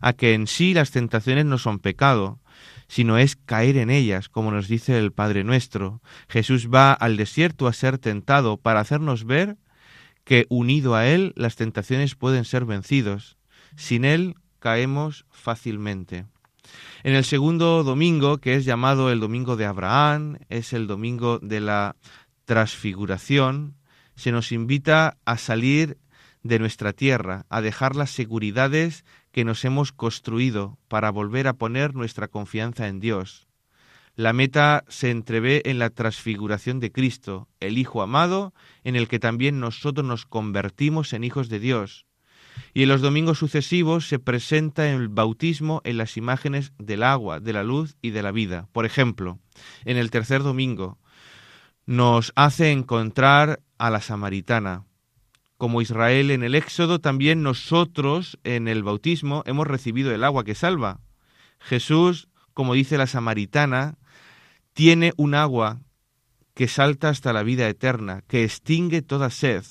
a 0.02 0.14
que 0.14 0.34
en 0.34 0.48
sí 0.48 0.74
las 0.74 0.92
tentaciones 0.92 1.46
no 1.46 1.58
son 1.58 1.80
pecado, 1.80 2.40
sino 2.88 3.18
es 3.18 3.38
caer 3.38 3.78
en 3.78 3.90
ellas, 3.90 4.28
como 4.28 4.52
nos 4.52 4.68
dice 4.68 4.98
el 4.98 5.14
Padre 5.14 5.46
nuestro. 5.46 6.02
Jesús 6.28 6.68
va 6.68 6.92
al 6.92 7.16
desierto 7.16 7.68
a 7.68 7.74
ser 7.74 7.98
tentado 7.98 8.58
para 8.58 8.82
hacernos 8.82 9.24
ver 9.24 9.58
que 10.26 10.46
unido 10.50 10.96
a 10.96 11.08
Él 11.08 11.34
las 11.38 11.56
tentaciones 11.56 12.16
pueden 12.16 12.44
ser 12.44 12.66
vencidos. 12.66 13.38
Sin 13.78 14.04
Él 14.04 14.36
caemos 14.60 15.26
fácilmente. 15.32 16.26
En 17.04 17.16
el 17.16 17.24
segundo 17.24 17.84
domingo, 17.84 18.38
que 18.38 18.56
es 18.56 18.66
llamado 18.66 19.12
el 19.12 19.20
domingo 19.20 19.56
de 19.56 19.66
Abraham, 19.66 20.38
es 20.50 20.74
el 20.74 20.88
domingo 20.88 21.40
de 21.40 21.60
la 21.60 21.96
transfiguración, 22.46 23.76
se 24.16 24.32
nos 24.32 24.52
invita 24.52 25.18
a 25.26 25.38
salir 25.38 25.98
de 26.44 26.60
nuestra 26.60 26.94
tierra, 26.94 27.46
a 27.50 27.62
dejar 27.62 27.96
las 27.96 28.12
seguridades 28.12 29.06
que 29.32 29.46
nos 29.46 29.64
hemos 29.66 29.92
construido 29.92 30.78
para 30.88 31.10
volver 31.12 31.48
a 31.48 31.54
poner 31.54 31.96
nuestra 31.96 32.28
confianza 32.28 32.88
en 32.88 33.00
Dios. 33.00 33.48
La 34.16 34.34
meta 34.34 34.84
se 34.90 35.10
entrevé 35.10 35.62
en 35.66 35.80
la 35.80 35.90
transfiguración 35.90 36.80
de 36.80 36.92
Cristo, 36.92 37.48
el 37.60 37.78
Hijo 37.78 38.02
amado, 38.02 38.54
en 38.84 38.96
el 38.96 39.08
que 39.08 39.20
también 39.20 39.60
nosotros 39.60 40.06
nos 40.06 40.26
convertimos 40.26 41.14
en 41.14 41.24
hijos 41.24 41.48
de 41.48 41.60
Dios. 41.60 42.06
Y 42.74 42.84
en 42.84 42.90
los 42.90 43.02
domingos 43.02 43.40
sucesivos 43.40 44.08
se 44.08 44.20
presenta 44.20 44.90
el 44.90 45.10
bautismo 45.10 45.82
en 45.84 45.98
las 45.98 46.18
imágenes 46.18 46.72
del 46.78 47.04
agua, 47.04 47.40
de 47.40 47.54
la 47.54 47.64
luz 47.64 47.98
y 48.02 48.12
de 48.12 48.24
la 48.24 48.32
vida. 48.32 48.68
Por 48.72 48.86
ejemplo, 48.86 49.40
en 49.86 49.98
el 49.98 50.12
tercer 50.12 50.44
domingo 50.44 50.98
nos 51.86 52.32
hace 52.36 52.72
encontrar 52.72 53.60
a 53.78 53.90
la 53.90 54.02
samaritana, 54.02 54.86
como 55.58 55.82
Israel 55.82 56.32
en 56.32 56.42
el 56.42 56.56
Éxodo, 56.56 57.00
también 57.00 57.44
nosotros 57.44 58.40
en 58.44 58.68
el 58.68 58.82
bautismo 58.82 59.44
hemos 59.46 59.68
recibido 59.68 60.12
el 60.14 60.24
agua 60.24 60.44
que 60.44 60.56
salva. 60.56 61.02
Jesús, 61.60 62.30
como 62.54 62.74
dice 62.74 62.98
la 62.98 63.06
samaritana, 63.06 64.00
tiene 64.74 65.14
un 65.18 65.36
agua 65.36 65.82
que 66.56 66.68
salta 66.68 67.10
hasta 67.10 67.34
la 67.34 67.44
vida 67.44 67.68
eterna, 67.68 68.24
que 68.28 68.44
extingue 68.44 69.02
toda 69.02 69.30
sed, 69.30 69.64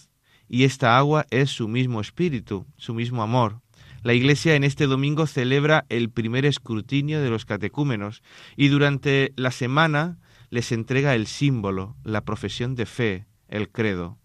y 0.50 0.64
esta 0.64 0.98
agua 0.98 1.26
es 1.30 1.50
su 1.50 1.68
mismo 1.68 2.00
espíritu, 2.00 2.66
su 2.76 2.92
mismo 2.92 3.22
amor. 3.22 3.60
La 4.02 4.14
Iglesia 4.14 4.56
en 4.56 4.64
este 4.64 4.88
domingo 4.88 5.28
celebra 5.28 5.86
el 5.88 6.10
primer 6.10 6.44
escrutinio 6.44 7.22
de 7.22 7.30
los 7.30 7.44
catecúmenos 7.44 8.22
y 8.56 8.68
durante 8.68 9.32
la 9.36 9.52
semana 9.52 10.18
les 10.50 10.72
entrega 10.72 11.14
el 11.14 11.28
símbolo, 11.28 11.96
la 12.02 12.24
profesión 12.24 12.74
de 12.74 12.86
fe, 12.86 13.26
el 13.48 13.68
credo. 13.68 14.18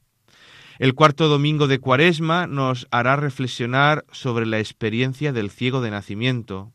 El 0.79 0.95
cuarto 0.95 1.27
domingo 1.27 1.67
de 1.67 1.79
Cuaresma 1.79 2.47
nos 2.47 2.87
hará 2.89 3.15
reflexionar 3.17 4.03
sobre 4.11 4.47
la 4.47 4.59
experiencia 4.59 5.31
del 5.31 5.51
ciego 5.51 5.79
de 5.81 5.91
nacimiento. 5.91 6.73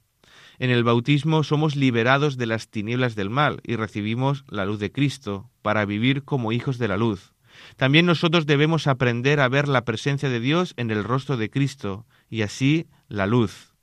En 0.61 0.71
el 0.71 0.85
bautismo 0.85 1.42
somos 1.42 1.75
liberados 1.75 2.37
de 2.37 2.47
las 2.47 2.69
tinieblas 2.69 3.16
del 3.16 3.30
mal 3.30 3.61
y 3.64 3.75
recibimos 3.75 4.45
la 4.49 4.64
luz 4.64 4.78
de 4.78 4.92
Cristo 4.92 5.50
para 5.61 5.85
vivir 5.87 6.23
como 6.23 6.52
hijos 6.52 6.78
de 6.78 6.87
la 6.87 6.97
luz. 6.97 7.33
También 7.76 8.07
nosotros 8.07 8.47
debemos 8.47 8.87
aprender 8.87 9.40
a 9.40 9.49
ver 9.49 9.69
la 9.69 9.85
presencia 9.85 10.29
de 10.29 10.40
Dios 10.40 10.75
en 10.76 10.90
el 10.90 11.05
rostro 11.05 11.37
de 11.37 11.50
Cristo 11.50 12.07
y 12.29 12.43
así 12.43 12.87
la 13.09 13.26
luz. 13.26 13.75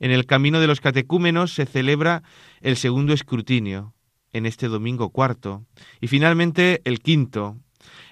En 0.00 0.10
el 0.10 0.26
camino 0.26 0.60
de 0.60 0.66
los 0.66 0.80
catecúmenos 0.80 1.52
se 1.54 1.66
celebra 1.66 2.22
el 2.60 2.76
segundo 2.76 3.12
escrutinio, 3.12 3.94
en 4.32 4.46
este 4.46 4.68
domingo 4.68 5.10
cuarto, 5.10 5.64
y 6.00 6.08
finalmente 6.08 6.82
el 6.84 6.98
quinto, 7.00 7.58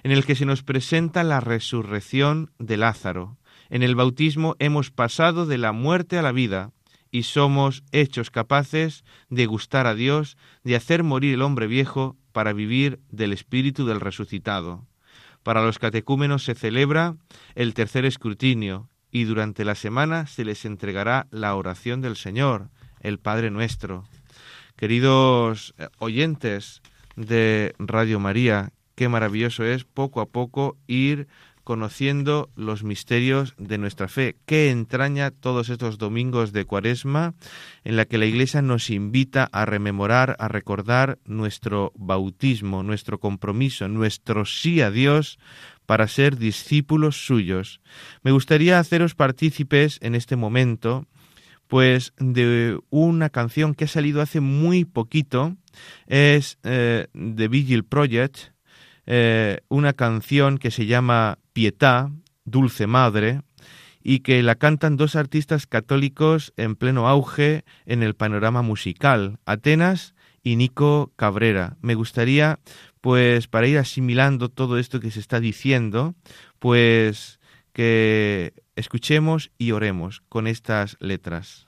en 0.03 0.11
el 0.11 0.25
que 0.25 0.35
se 0.35 0.45
nos 0.45 0.63
presenta 0.63 1.23
la 1.23 1.39
resurrección 1.39 2.51
de 2.59 2.77
Lázaro. 2.77 3.37
En 3.69 3.83
el 3.83 3.95
bautismo 3.95 4.55
hemos 4.59 4.91
pasado 4.91 5.45
de 5.45 5.57
la 5.57 5.71
muerte 5.71 6.17
a 6.17 6.21
la 6.21 6.31
vida 6.31 6.71
y 7.11 7.23
somos 7.23 7.83
hechos 7.91 8.31
capaces 8.31 9.03
de 9.29 9.45
gustar 9.45 9.85
a 9.85 9.93
Dios, 9.93 10.37
de 10.63 10.75
hacer 10.75 11.03
morir 11.03 11.35
el 11.35 11.41
hombre 11.41 11.67
viejo 11.67 12.17
para 12.31 12.53
vivir 12.53 12.99
del 13.09 13.33
espíritu 13.33 13.85
del 13.85 13.99
resucitado. 13.99 14.87
Para 15.43 15.61
los 15.61 15.77
catecúmenos 15.77 16.45
se 16.45 16.55
celebra 16.55 17.15
el 17.55 17.73
tercer 17.73 18.05
escrutinio 18.05 18.89
y 19.11 19.25
durante 19.25 19.65
la 19.65 19.75
semana 19.75 20.25
se 20.25 20.45
les 20.45 20.65
entregará 20.65 21.27
la 21.31 21.53
oración 21.55 22.01
del 22.01 22.15
Señor, 22.15 22.69
el 23.01 23.19
Padre 23.19 23.51
nuestro. 23.51 24.05
Queridos 24.75 25.75
oyentes 25.99 26.81
de 27.15 27.75
Radio 27.77 28.19
María, 28.19 28.71
qué 28.95 29.09
maravilloso 29.09 29.63
es 29.65 29.83
poco 29.83 30.21
a 30.21 30.25
poco 30.25 30.77
ir 30.87 31.27
conociendo 31.63 32.49
los 32.55 32.83
misterios 32.83 33.55
de 33.57 33.77
nuestra 33.77 34.07
fe. 34.07 34.35
Qué 34.45 34.69
entraña 34.69 35.31
todos 35.31 35.69
estos 35.69 35.97
domingos 35.97 36.51
de 36.53 36.65
Cuaresma 36.65 37.33
en 37.83 37.95
la 37.95 38.05
que 38.05 38.17
la 38.17 38.25
Iglesia 38.25 38.61
nos 38.61 38.89
invita 38.89 39.49
a 39.51 39.65
rememorar, 39.65 40.35
a 40.39 40.47
recordar 40.47 41.19
nuestro 41.25 41.91
bautismo, 41.95 42.83
nuestro 42.83 43.19
compromiso, 43.19 43.87
nuestro 43.87 44.45
sí 44.45 44.81
a 44.81 44.91
Dios 44.91 45.39
para 45.85 46.07
ser 46.07 46.37
discípulos 46.37 47.25
suyos. 47.25 47.81
Me 48.23 48.31
gustaría 48.31 48.79
haceros 48.79 49.15
partícipes 49.15 49.99
en 50.01 50.15
este 50.15 50.35
momento 50.35 51.07
pues 51.67 52.13
de 52.19 52.77
una 52.89 53.29
canción 53.29 53.73
que 53.73 53.85
ha 53.85 53.87
salido 53.87 54.21
hace 54.21 54.41
muy 54.41 54.85
poquito, 54.85 55.55
es 56.05 56.59
eh, 56.63 57.07
The 57.13 57.47
Vigil 57.47 57.83
Project, 57.83 58.37
eh, 59.05 59.61
una 59.69 59.93
canción 59.93 60.59
que 60.59 60.71
se 60.71 60.85
llama 60.85 61.39
Pietà, 61.53 62.11
Dulce 62.45 62.87
Madre, 62.87 63.41
y 64.03 64.19
que 64.19 64.43
la 64.43 64.55
cantan 64.55 64.97
dos 64.97 65.15
artistas 65.15 65.65
católicos 65.65 66.53
en 66.57 66.75
pleno 66.75 67.07
auge 67.07 67.63
en 67.85 68.03
el 68.03 68.15
panorama 68.15 68.61
musical, 68.61 69.39
Atenas 69.45 70.13
y 70.43 70.57
Nico 70.57 71.13
Cabrera. 71.15 71.77
Me 71.81 71.95
gustaría, 71.95 72.59
pues, 72.99 73.47
para 73.47 73.67
ir 73.67 73.77
asimilando 73.77 74.49
todo 74.49 74.77
esto 74.77 74.99
que 74.99 75.11
se 75.11 75.21
está 75.21 75.39
diciendo, 75.39 76.15
pues 76.59 77.39
que 77.71 78.53
escuchemos 78.75 79.51
y 79.57 79.71
oremos 79.71 80.21
con 80.29 80.47
estas 80.47 80.97
letras. 80.99 81.67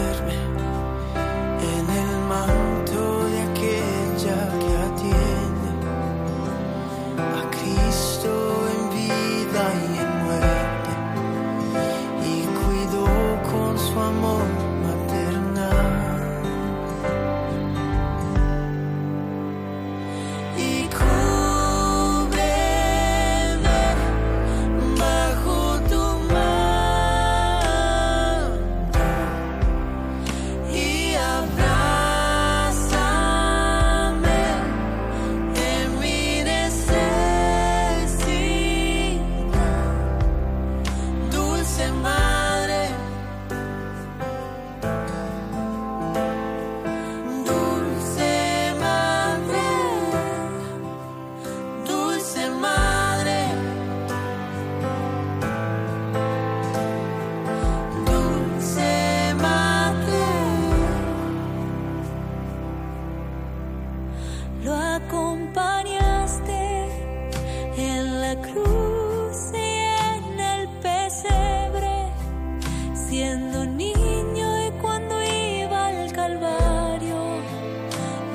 siendo 73.31 73.65
niño 73.65 74.67
y 74.67 74.71
cuando 74.81 75.15
iba 75.23 75.87
al 75.87 76.11
Calvario, 76.11 77.19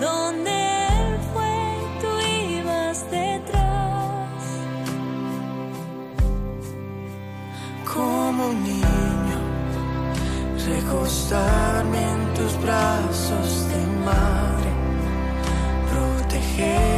donde 0.00 0.53
él 1.00 1.19
fue, 1.33 1.57
tú 2.00 2.11
ibas 2.59 3.11
detrás. 3.11 4.43
Como 7.93 8.47
un 8.49 8.62
niño, 8.65 9.38
recostarme 10.67 12.00
en 12.15 12.35
tus 12.37 12.53
brazos 12.62 13.69
de 13.73 13.81
madre, 14.11 14.71
proteger 15.91 16.96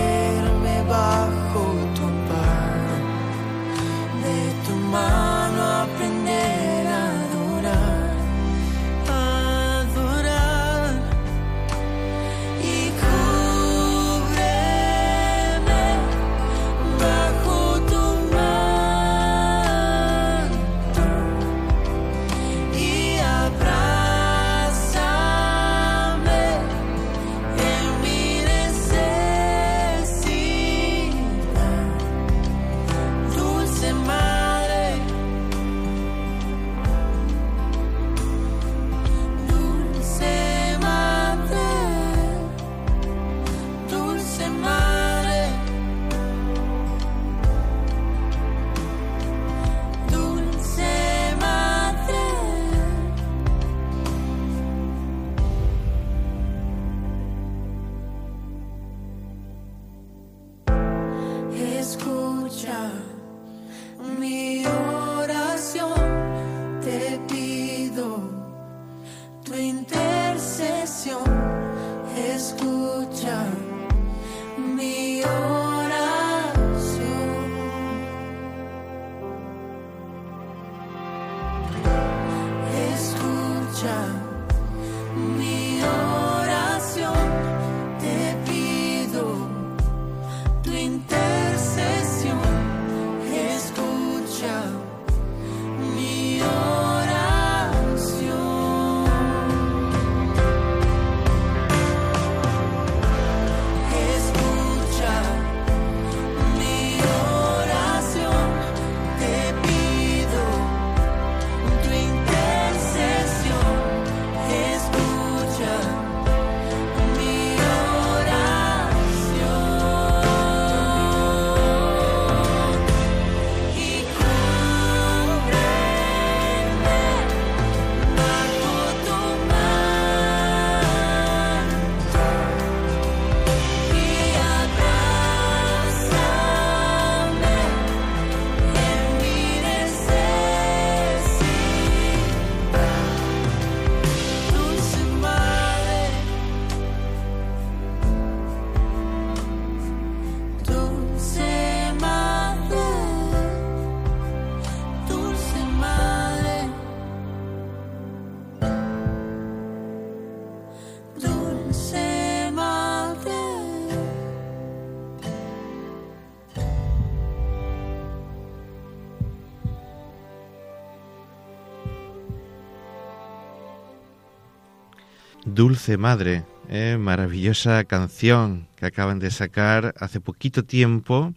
Dulce 175.58 175.96
Madre, 175.96 176.44
eh, 176.68 176.98
maravillosa 177.00 177.82
canción 177.82 178.68
que 178.76 178.86
acaban 178.86 179.18
de 179.18 179.32
sacar 179.32 179.92
hace 179.98 180.20
poquito 180.20 180.62
tiempo 180.62 181.34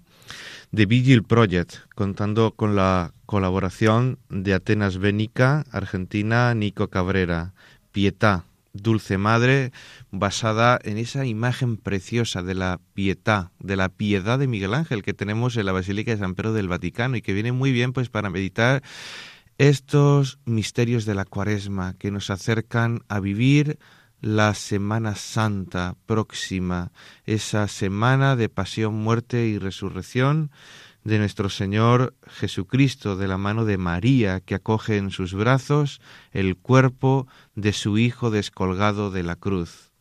de 0.69 0.85
Vigil 0.85 1.23
Project, 1.23 1.77
contando 1.95 2.51
con 2.51 2.75
la 2.75 3.15
colaboración 3.25 4.19
de 4.29 4.53
Atenas 4.53 4.99
Bénica, 4.99 5.65
Argentina, 5.71 6.53
Nico 6.53 6.87
Cabrera, 6.89 7.55
Pietá, 7.91 8.45
Dulce 8.73 9.17
Madre, 9.17 9.71
basada 10.11 10.79
en 10.83 10.99
esa 10.99 11.25
imagen 11.25 11.77
preciosa 11.77 12.43
de 12.43 12.53
la 12.53 12.79
pietad, 12.93 13.49
de 13.57 13.75
la 13.75 13.89
piedad 13.89 14.37
de 14.37 14.45
Miguel 14.45 14.75
Ángel 14.75 15.01
que 15.01 15.15
tenemos 15.15 15.57
en 15.57 15.65
la 15.65 15.71
Basílica 15.71 16.11
de 16.11 16.19
San 16.19 16.35
Pedro 16.35 16.53
del 16.53 16.67
Vaticano 16.67 17.17
y 17.17 17.23
que 17.23 17.33
viene 17.33 17.53
muy 17.53 17.71
bien 17.71 17.91
pues 17.91 18.09
para 18.09 18.29
meditar 18.29 18.83
estos 19.57 20.37
misterios 20.45 21.05
de 21.05 21.15
la 21.15 21.25
cuaresma 21.25 21.95
que 21.97 22.11
nos 22.11 22.29
acercan 22.29 23.01
a 23.09 23.19
vivir 23.19 23.79
la 24.21 24.53
Semana 24.53 25.15
Santa 25.15 25.95
próxima, 26.05 26.91
esa 27.25 27.67
semana 27.67 28.35
de 28.35 28.49
pasión, 28.49 28.93
muerte 28.95 29.47
y 29.47 29.57
resurrección 29.57 30.51
de 31.03 31.17
nuestro 31.17 31.49
Señor 31.49 32.13
Jesucristo, 32.27 33.17
de 33.17 33.27
la 33.27 33.37
mano 33.37 33.65
de 33.65 33.79
María, 33.79 34.39
que 34.39 34.55
acoge 34.55 34.97
en 34.97 35.09
sus 35.09 35.33
brazos 35.33 35.99
el 36.31 36.55
cuerpo 36.55 37.27
de 37.55 37.73
su 37.73 37.97
Hijo 37.97 38.29
descolgado 38.29 39.09
de 39.09 39.23
la 39.23 39.35
cruz. 39.35 39.91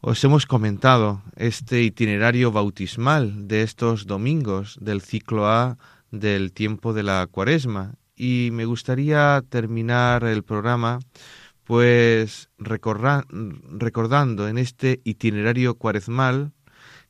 Os 0.00 0.22
hemos 0.22 0.46
comentado 0.46 1.22
este 1.34 1.82
itinerario 1.82 2.52
bautismal 2.52 3.48
de 3.48 3.62
estos 3.62 4.06
domingos 4.06 4.78
del 4.80 5.00
ciclo 5.00 5.48
A 5.48 5.78
del 6.10 6.52
tiempo 6.52 6.92
de 6.92 7.02
la 7.02 7.26
cuaresma 7.26 7.94
y 8.14 8.50
me 8.52 8.64
gustaría 8.64 9.42
terminar 9.48 10.24
el 10.24 10.44
programa 10.44 11.00
pues 11.64 12.50
recordando 12.58 14.48
en 14.48 14.58
este 14.58 15.00
itinerario 15.04 15.74
cuaresmal 15.76 16.52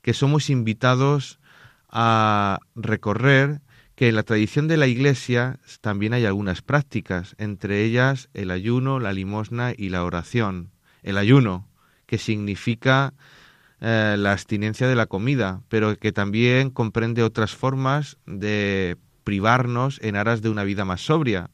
que 0.01 0.15
somos 0.15 0.51
invitados 0.51 1.41
a 1.89 2.59
recorrer 2.75 3.61
que 3.95 4.09
en 4.09 4.17
la 4.17 4.23
tradición 4.23 4.69
de 4.69 4.77
la 4.77 4.87
Iglesia 4.87 5.59
también 5.81 6.15
hay 6.15 6.25
algunas 6.25 6.63
prácticas, 6.63 7.35
entre 7.39 7.85
ellas 7.85 8.29
el 8.35 8.51
ayuno, 8.51 8.99
la 8.99 9.13
limosna 9.13 9.73
y 9.77 9.89
la 9.91 10.05
oración. 10.05 10.71
El 11.03 11.19
ayuno, 11.19 11.69
que 12.07 12.19
significa 12.19 13.15
eh, 13.81 14.17
la 14.19 14.33
abstinencia 14.33 14.89
de 14.89 14.97
la 14.97 15.07
comida, 15.07 15.63
pero 15.69 15.97
que 15.97 16.13
también 16.13 16.71
comprende 16.71 17.23
otras 17.23 17.55
formas 17.55 18.17
de 18.27 18.97
privarnos 19.23 20.01
en 20.03 20.17
aras 20.17 20.43
de 20.43 20.51
una 20.51 20.65
vida 20.65 20.85
más 20.85 21.01
sobria. 21.01 21.51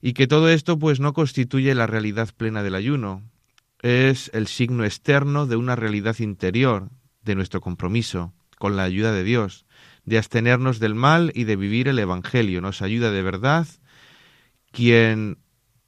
Y 0.00 0.12
que 0.12 0.26
todo 0.26 0.48
esto 0.48 0.78
pues 0.78 1.00
no 1.00 1.12
constituye 1.12 1.74
la 1.74 1.86
realidad 1.86 2.28
plena 2.36 2.62
del 2.62 2.74
ayuno, 2.74 3.22
es 3.80 4.30
el 4.34 4.46
signo 4.46 4.84
externo 4.84 5.46
de 5.46 5.56
una 5.56 5.76
realidad 5.76 6.18
interior, 6.18 6.88
de 7.22 7.34
nuestro 7.34 7.60
compromiso 7.60 8.32
con 8.58 8.76
la 8.76 8.84
ayuda 8.84 9.12
de 9.12 9.22
Dios, 9.22 9.66
de 10.04 10.18
abstenernos 10.18 10.80
del 10.80 10.94
mal 10.94 11.30
y 11.34 11.44
de 11.44 11.56
vivir 11.56 11.88
el 11.88 11.98
Evangelio. 11.98 12.60
Nos 12.60 12.82
ayuda 12.82 13.10
de 13.10 13.22
verdad 13.22 13.66
quien 14.72 15.38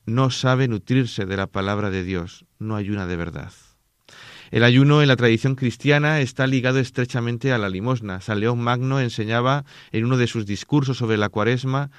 no 0.06 0.30
sabe 0.30 0.68
nutrirse 0.68 1.26
de 1.26 1.36
la 1.36 1.46
palabra 1.46 1.90
de 1.90 2.04
Dios, 2.04 2.44
no 2.58 2.76
ayuna 2.76 3.06
de 3.06 3.16
verdad. 3.16 3.52
El 4.50 4.64
ayuno 4.64 5.00
en 5.00 5.08
la 5.08 5.16
tradición 5.16 5.54
cristiana 5.54 6.20
está 6.20 6.46
ligado 6.46 6.80
estrechamente 6.80 7.52
a 7.52 7.58
la 7.58 7.68
limosna. 7.68 8.20
San 8.20 8.40
León 8.40 8.60
Magno 8.60 8.98
enseñaba 8.98 9.64
en 9.92 10.04
uno 10.04 10.16
de 10.16 10.26
sus 10.26 10.44
discursos 10.44 10.98
sobre 10.98 11.16
la 11.16 11.28
cuaresma 11.28 11.90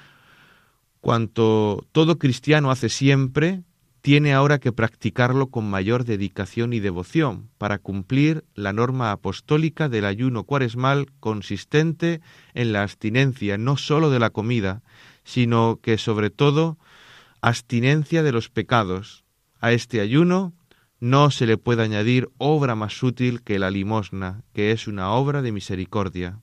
cuanto 1.02 1.84
todo 1.90 2.16
cristiano 2.16 2.70
hace 2.70 2.88
siempre, 2.88 3.64
tiene 4.02 4.32
ahora 4.32 4.58
que 4.58 4.72
practicarlo 4.72 5.48
con 5.48 5.68
mayor 5.68 6.04
dedicación 6.04 6.72
y 6.72 6.80
devoción 6.80 7.50
para 7.58 7.78
cumplir 7.78 8.44
la 8.54 8.72
norma 8.72 9.10
apostólica 9.10 9.88
del 9.88 10.04
ayuno 10.04 10.44
cuaresmal 10.44 11.08
consistente 11.18 12.20
en 12.54 12.72
la 12.72 12.82
abstinencia 12.82 13.58
no 13.58 13.76
sólo 13.76 14.10
de 14.10 14.20
la 14.20 14.30
comida, 14.30 14.82
sino 15.24 15.80
que 15.82 15.98
sobre 15.98 16.30
todo 16.30 16.78
abstinencia 17.40 18.22
de 18.22 18.32
los 18.32 18.48
pecados. 18.48 19.24
A 19.60 19.72
este 19.72 20.00
ayuno 20.00 20.52
no 21.00 21.32
se 21.32 21.46
le 21.46 21.58
puede 21.58 21.82
añadir 21.82 22.30
obra 22.38 22.76
más 22.76 23.02
útil 23.02 23.42
que 23.42 23.58
la 23.58 23.72
limosna, 23.72 24.44
que 24.52 24.70
es 24.70 24.86
una 24.86 25.10
obra 25.10 25.42
de 25.42 25.50
misericordia. 25.50 26.38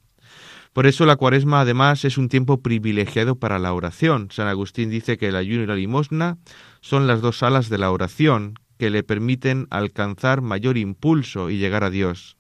Por 0.80 0.88
eso 0.88 1.06
la 1.06 1.18
cuaresma 1.18 1.60
además 1.60 2.06
es 2.06 2.18
un 2.18 2.30
tiempo 2.30 2.62
privilegiado 2.62 3.36
para 3.36 3.60
la 3.60 3.74
oración. 3.74 4.30
San 4.32 4.48
Agustín 4.48 4.90
dice 4.90 5.18
que 5.18 5.28
el 5.28 5.36
ayuno 5.36 5.64
y 5.64 5.66
la 5.66 5.76
limosna 5.76 6.38
son 6.80 7.06
las 7.06 7.20
dos 7.20 7.44
alas 7.44 7.68
de 7.68 7.78
la 7.78 7.92
oración 7.92 8.54
que 8.78 8.90
le 8.90 9.04
permiten 9.04 9.68
alcanzar 9.72 10.40
mayor 10.40 10.78
impulso 10.78 11.50
y 11.50 11.58
llegar 11.58 11.84
a 11.84 11.90
Dios. 11.90 12.38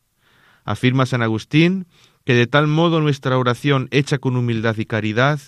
Afirma 0.63 1.05
San 1.05 1.21
Agustín 1.21 1.85
que 2.23 2.33
de 2.33 2.47
tal 2.47 2.67
modo 2.67 3.01
nuestra 3.01 3.37
oración 3.37 3.89
hecha 3.91 4.19
con 4.19 4.37
humildad 4.37 4.77
y 4.77 4.85
caridad, 4.85 5.41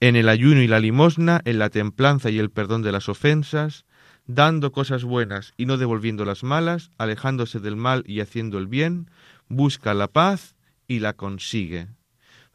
en 0.00 0.16
el 0.16 0.30
ayuno 0.30 0.62
y 0.62 0.68
la 0.68 0.80
limosna, 0.80 1.42
en 1.44 1.58
la 1.58 1.68
templanza 1.68 2.30
y 2.30 2.38
el 2.38 2.48
perdón 2.48 2.80
de 2.80 2.92
las 2.92 3.10
ofensas, 3.10 3.84
dando 4.26 4.72
cosas 4.72 5.04
buenas 5.04 5.52
y 5.58 5.66
no 5.66 5.76
devolviendo 5.76 6.24
las 6.24 6.44
malas, 6.44 6.92
alejándose 6.96 7.60
del 7.60 7.76
mal 7.76 8.04
y 8.06 8.20
haciendo 8.20 8.56
el 8.56 8.68
bien, 8.68 9.10
busca 9.48 9.92
la 9.92 10.08
paz 10.08 10.56
y 10.88 11.00
la 11.00 11.12
consigue. 11.12 11.88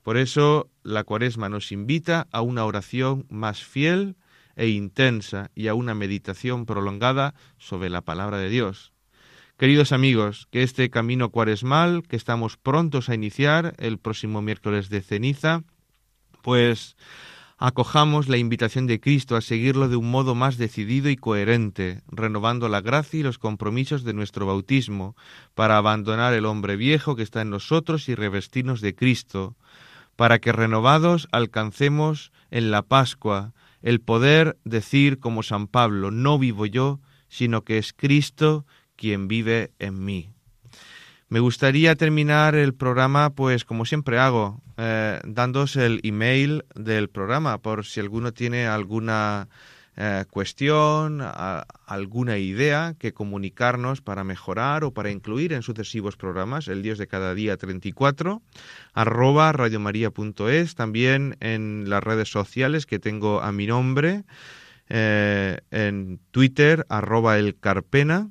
Por 0.08 0.16
eso 0.16 0.72
la 0.84 1.04
cuaresma 1.04 1.50
nos 1.50 1.74
invita 1.74 2.30
a 2.32 2.40
una 2.40 2.64
oración 2.64 3.26
más 3.30 3.66
fiel 3.66 4.16
e 4.56 4.70
intensa 4.70 5.52
y 5.54 5.68
a 5.68 5.74
una 5.74 5.96
meditación 5.96 6.66
prolongada 6.66 7.34
sobre 7.58 7.90
la 7.90 8.00
palabra 8.00 8.38
de 8.38 8.48
Dios. 8.48 8.94
Queridos 9.58 9.92
amigos, 9.92 10.48
que 10.50 10.64
este 10.64 10.90
camino 10.90 11.30
cuaresmal 11.30 12.04
que 12.08 12.16
estamos 12.16 12.56
prontos 12.56 13.10
a 13.10 13.16
iniciar 13.16 13.76
el 13.80 13.98
próximo 13.98 14.42
miércoles 14.42 14.88
de 14.88 15.02
ceniza, 15.02 15.64
pues 16.42 16.96
acojamos 17.58 18.30
la 18.30 18.38
invitación 18.38 18.88
de 18.88 19.02
Cristo 19.02 19.36
a 19.36 19.42
seguirlo 19.42 19.90
de 19.90 19.98
un 19.98 20.10
modo 20.10 20.36
más 20.36 20.58
decidido 20.58 21.10
y 21.10 21.18
coherente, 21.18 22.02
renovando 22.08 22.70
la 22.70 22.80
gracia 22.80 23.20
y 23.20 23.24
los 23.24 23.40
compromisos 23.40 24.06
de 24.06 24.14
nuestro 24.14 24.46
bautismo, 24.46 25.18
para 25.54 25.76
abandonar 25.76 26.34
el 26.34 26.46
hombre 26.46 26.78
viejo 26.78 27.18
que 27.18 27.24
está 27.24 27.42
en 27.42 27.50
nosotros 27.50 28.08
y 28.08 28.16
revestirnos 28.16 28.80
de 28.80 28.96
Cristo, 28.96 29.58
para 30.18 30.40
que 30.40 30.52
renovados 30.52 31.30
alcancemos 31.32 32.34
en 32.52 32.72
la 32.72 32.82
Pascua 32.82 33.54
el 33.82 34.02
poder 34.02 34.58
decir 34.66 35.20
como 35.20 35.44
San 35.44 35.68
Pablo, 35.68 36.12
no 36.12 36.38
vivo 36.38 36.66
yo, 36.66 37.00
sino 37.30 37.64
que 37.64 37.78
es 37.78 37.94
Cristo 37.94 38.66
quien 38.98 39.30
vive 39.30 39.72
en 39.80 40.04
mí. 40.04 40.32
Me 41.30 41.40
gustaría 41.40 41.96
terminar 41.96 42.56
el 42.56 42.74
programa, 42.74 43.30
pues 43.30 43.64
como 43.64 43.86
siempre 43.86 44.18
hago, 44.18 44.62
eh, 44.78 45.20
dándos 45.24 45.76
el 45.76 46.00
email 46.04 46.66
del 46.74 47.10
programa, 47.10 47.60
por 47.60 47.86
si 47.86 48.00
alguno 48.00 48.34
tiene 48.34 48.66
alguna 48.66 49.50
eh, 50.00 50.26
cuestión, 50.30 51.22
alguna 51.88 52.38
idea 52.38 52.96
que 53.00 53.14
comunicarnos 53.14 54.02
para 54.02 54.24
mejorar 54.24 54.84
o 54.84 54.92
para 54.92 55.10
incluir 55.10 55.54
en 55.54 55.64
sucesivos 55.64 56.16
programas, 56.16 56.68
el 56.68 56.84
Dios 56.84 57.00
de 57.00 57.08
cada 57.08 57.34
día 57.34 57.58
34, 57.58 58.44
arroba 58.94 59.52
radiomaria.es, 59.54 60.76
también 60.76 61.36
en 61.40 61.90
las 61.90 62.04
redes 62.04 62.30
sociales 62.30 62.86
que 62.86 63.00
tengo 63.00 63.42
a 63.42 63.52
mi 63.52 63.66
nombre, 63.66 64.24
eh, 64.88 65.58
en 65.72 66.20
Twitter, 66.30 66.86
arroba 66.90 67.40
el 67.40 67.60
Carpena, 67.60 68.30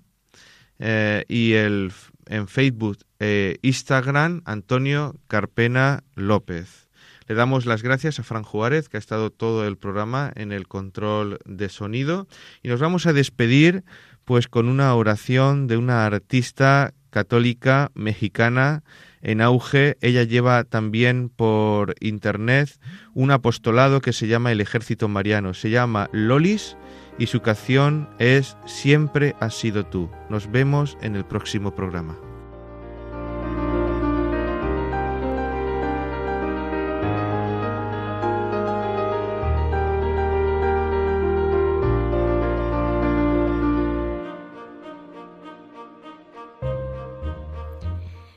eh, 0.78 1.24
y 1.26 1.54
el, 1.54 1.92
en 2.26 2.46
Facebook 2.46 2.98
e 3.18 3.58
Instagram, 3.62 4.42
Antonio 4.44 5.16
Carpena 5.26 6.04
López. 6.14 6.85
Le 7.26 7.34
damos 7.34 7.66
las 7.66 7.82
gracias 7.82 8.18
a 8.18 8.22
Fran 8.22 8.44
Juárez, 8.44 8.88
que 8.88 8.96
ha 8.96 9.00
estado 9.00 9.30
todo 9.30 9.66
el 9.66 9.76
programa 9.76 10.32
en 10.36 10.52
el 10.52 10.68
control 10.68 11.38
de 11.44 11.68
sonido. 11.68 12.28
Y 12.62 12.68
nos 12.68 12.80
vamos 12.80 13.06
a 13.06 13.12
despedir 13.12 13.84
pues 14.24 14.48
con 14.48 14.68
una 14.68 14.94
oración 14.94 15.66
de 15.66 15.76
una 15.76 16.04
artista 16.06 16.92
católica 17.10 17.90
mexicana 17.94 18.82
en 19.22 19.40
auge. 19.40 19.96
Ella 20.00 20.22
lleva 20.22 20.64
también 20.64 21.28
por 21.28 21.94
internet 22.00 22.78
un 23.14 23.30
apostolado 23.30 24.00
que 24.00 24.12
se 24.12 24.28
llama 24.28 24.52
El 24.52 24.60
Ejército 24.60 25.08
Mariano. 25.08 25.54
Se 25.54 25.70
llama 25.70 26.08
Lolis 26.12 26.76
y 27.18 27.26
su 27.26 27.40
canción 27.40 28.08
es 28.18 28.56
Siempre 28.66 29.34
has 29.40 29.54
sido 29.54 29.86
tú. 29.86 30.10
Nos 30.28 30.50
vemos 30.50 30.98
en 31.00 31.16
el 31.16 31.24
próximo 31.24 31.74
programa. 31.74 32.25